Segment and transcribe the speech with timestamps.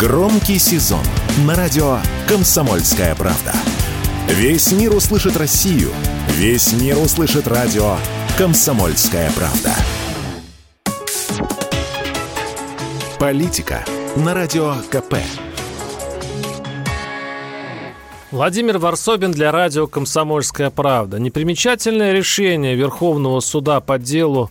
[0.00, 1.04] Громкий сезон
[1.46, 3.52] на радио «Комсомольская правда».
[4.28, 5.90] Весь мир услышит Россию.
[6.28, 7.96] Весь мир услышит радио
[8.38, 9.74] «Комсомольская правда».
[13.18, 13.84] Политика
[14.16, 15.16] на радио КП.
[18.30, 21.18] Владимир Варсобин для радио «Комсомольская правда».
[21.18, 24.50] Непримечательное решение Верховного суда по делу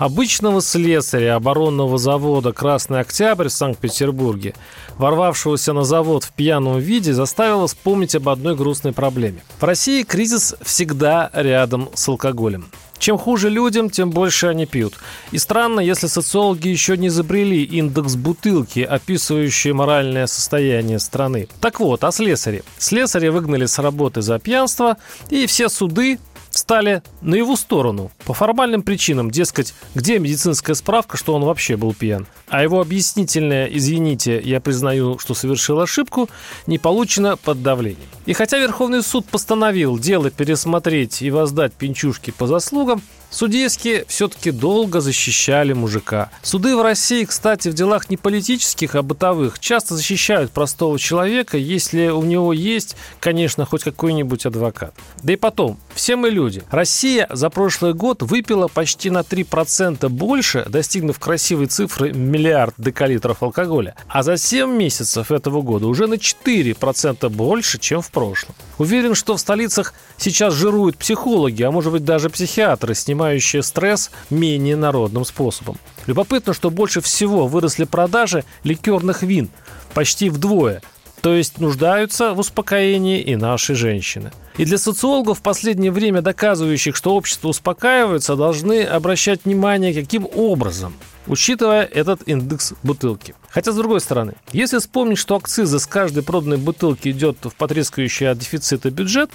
[0.00, 4.54] обычного слесаря оборонного завода «Красный Октябрь» в Санкт-Петербурге,
[4.96, 9.44] ворвавшегося на завод в пьяном виде, заставило вспомнить об одной грустной проблеме.
[9.60, 12.64] В России кризис всегда рядом с алкоголем.
[12.98, 14.94] Чем хуже людям, тем больше они пьют.
[15.32, 21.48] И странно, если социологи еще не изобрели индекс бутылки, описывающий моральное состояние страны.
[21.60, 22.62] Так вот, о слесаре.
[22.78, 24.98] Слесаря выгнали с работы за пьянство,
[25.30, 26.18] и все суды
[26.60, 31.94] встали на его сторону по формальным причинам, дескать, где медицинская справка, что он вообще был
[31.94, 32.26] пьян.
[32.48, 36.28] А его объяснительное «извините, я признаю, что совершил ошибку»
[36.66, 38.08] не получено под давлением.
[38.26, 45.00] И хотя Верховный суд постановил дело пересмотреть и воздать пенчушки по заслугам, Судейские все-таки долго
[45.00, 46.30] защищали мужика.
[46.42, 52.08] Суды в России, кстати, в делах не политических, а бытовых, часто защищают простого человека, если
[52.08, 54.94] у него есть, конечно, хоть какой-нибудь адвокат.
[55.22, 56.49] Да и потом, все мы люди.
[56.70, 63.94] Россия за прошлый год выпила почти на 3% больше, достигнув красивой цифры миллиард декалитров алкоголя.
[64.08, 68.54] А за 7 месяцев этого года уже на 4% больше, чем в прошлом.
[68.78, 74.10] Уверен, что в столицах сейчас жируют психологи, а может быть даже психиатры, снимают снимающее стресс
[74.30, 75.76] менее народным способом.
[76.06, 79.50] Любопытно, что больше всего выросли продажи ликерных вин,
[79.94, 80.82] почти вдвое,
[81.22, 84.32] то есть нуждаются в успокоении и наши женщины.
[84.56, 90.94] И для социологов в последнее время доказывающих, что общество успокаивается, должны обращать внимание, каким образом,
[91.26, 93.34] учитывая этот индекс бутылки.
[93.50, 98.30] Хотя, с другой стороны, если вспомнить, что акцизы с каждой проданной бутылки идет в потрескающий
[98.30, 99.30] от дефицита бюджет,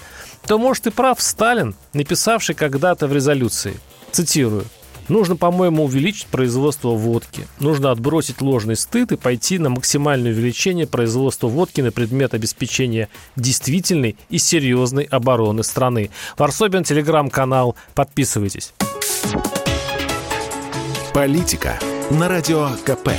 [0.46, 3.74] то, может, и прав Сталин, написавший когда-то в резолюции.
[4.12, 4.64] Цитирую.
[5.08, 7.46] Нужно, по-моему, увеличить производство водки.
[7.60, 14.16] Нужно отбросить ложный стыд и пойти на максимальное увеличение производства водки на предмет обеспечения действительной
[14.30, 16.10] и серьезной обороны страны.
[16.36, 17.76] Варсобин, телеграм-канал.
[17.94, 18.72] Подписывайтесь.
[21.14, 21.78] Политика
[22.10, 23.10] на радио КП.